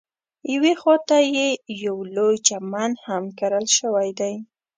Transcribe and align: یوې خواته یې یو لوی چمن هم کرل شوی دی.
یوې 0.53 0.73
خواته 0.81 1.17
یې 1.35 1.47
یو 1.85 1.97
لوی 2.15 2.37
چمن 2.47 2.91
هم 3.05 3.23
کرل 3.39 3.65
شوی 3.77 4.09
دی. 4.19 4.33